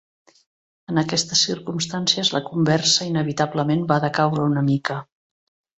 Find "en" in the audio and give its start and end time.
0.93-1.01